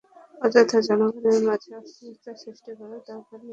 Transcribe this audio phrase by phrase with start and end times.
[0.37, 3.49] অযথা জনগণের মাঝে অস্থিরতা সৃষ্টি করার দরকার নেই।